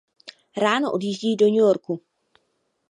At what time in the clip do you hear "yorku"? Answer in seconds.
1.55-2.01